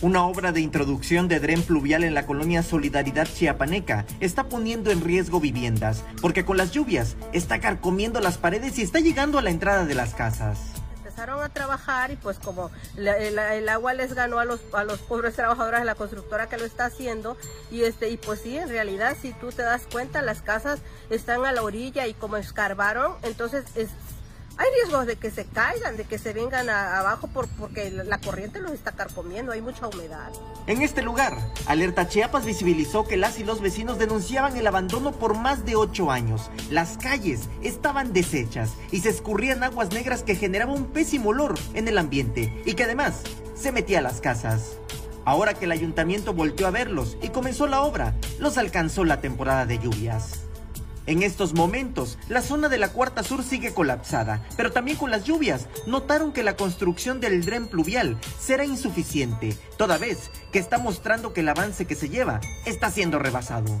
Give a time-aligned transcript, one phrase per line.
[0.00, 5.00] Una obra de introducción de dren pluvial en la colonia Solidaridad Chiapaneca está poniendo en
[5.00, 9.50] riesgo viviendas, porque con las lluvias está carcomiendo las paredes y está llegando a la
[9.50, 10.60] entrada de las casas.
[10.98, 15.34] Empezaron a trabajar y pues como el, agua les ganó a los, a los pobres
[15.34, 17.36] trabajadores de la constructora que lo está haciendo
[17.72, 20.78] y este y pues sí, en realidad si tú te das cuenta las casas
[21.10, 23.88] están a la orilla y como escarbaron, entonces es,
[24.58, 28.60] hay riesgos de que se caigan, de que se vengan abajo por, porque la corriente
[28.60, 30.32] los está carcomiendo, hay mucha humedad.
[30.66, 35.36] En este lugar, Alerta Chiapas visibilizó que las y los vecinos denunciaban el abandono por
[35.36, 36.50] más de ocho años.
[36.70, 41.86] Las calles estaban deshechas y se escurrían aguas negras que generaban un pésimo olor en
[41.86, 43.22] el ambiente y que además
[43.54, 44.78] se metía a las casas.
[45.24, 49.66] Ahora que el ayuntamiento volteó a verlos y comenzó la obra, los alcanzó la temporada
[49.66, 50.47] de lluvias.
[51.08, 55.24] En estos momentos, la zona de la Cuarta Sur sigue colapsada, pero también con las
[55.24, 61.32] lluvias notaron que la construcción del dren pluvial será insuficiente, toda vez que está mostrando
[61.32, 63.80] que el avance que se lleva está siendo rebasado.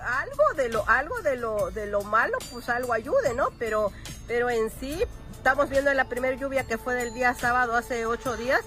[0.00, 3.48] Algo de lo, algo de lo, de lo malo, pues algo ayude, ¿no?
[3.58, 3.90] Pero,
[4.28, 5.02] pero en sí,
[5.32, 8.60] estamos viendo la primera lluvia que fue del día sábado hace ocho días,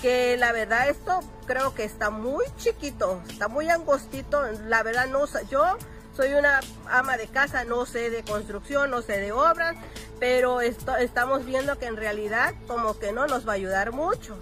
[0.00, 1.18] que la verdad esto
[1.48, 5.76] creo que está muy chiquito, está muy angostito, la verdad no, yo
[6.18, 6.58] soy una
[6.90, 9.76] ama de casa, no sé de construcción, no sé de obras,
[10.18, 14.36] pero estamos viendo que en realidad como que no nos va a ayudar mucho.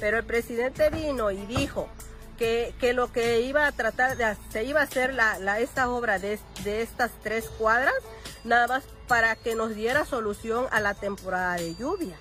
[0.00, 1.88] Pero el presidente vino y dijo
[2.36, 6.40] que, lo que iba a tratar de se iba a hacer la, esta obra de,
[6.64, 7.94] de estas tres cuadras,
[8.42, 12.16] nada más para que nos diera solución a la temporada de lluvia.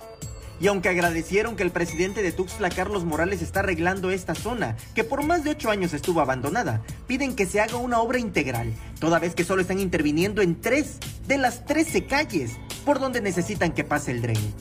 [0.59, 5.03] Y aunque agradecieron que el presidente de Tuxtla, Carlos Morales, está arreglando esta zona, que
[5.03, 9.19] por más de ocho años estuvo abandonada, piden que se haga una obra integral, toda
[9.19, 12.51] vez que solo están interviniendo en tres de las trece calles
[12.85, 14.53] por donde necesitan que pase el dren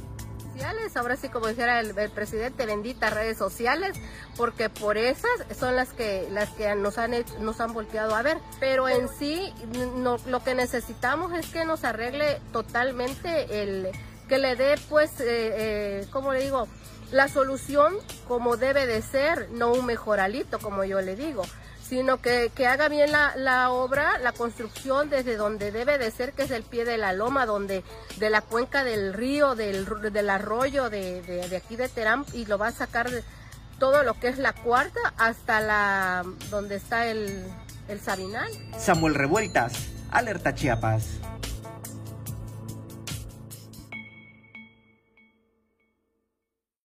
[0.97, 3.97] ahora sí como dijera el, presidente, benditas redes sociales,
[4.37, 8.39] porque por esas son las que las que nos han nos han volteado a ver.
[8.61, 9.53] Pero en sí
[9.97, 13.89] no, lo que necesitamos es que nos arregle totalmente el
[14.33, 16.67] que le dé, pues, eh, eh, ¿cómo le digo?
[17.11, 17.93] La solución
[18.27, 21.43] como debe de ser, no un mejoralito, como yo le digo,
[21.87, 26.51] sino que, haga bien la, obra, la construcción desde donde debe de ser, que es
[26.51, 27.85] el pie de la loma, donde
[28.17, 32.57] de la cuenca del río, del, del arroyo de, de, aquí de Terán, y lo
[32.57, 33.23] va a sacar de
[33.79, 37.45] todo lo que es la cuarta hasta la donde está el,
[37.87, 38.51] el Sabinal.
[38.79, 39.75] Samuel Revueltas,
[40.11, 41.21] Alerta Chiapas.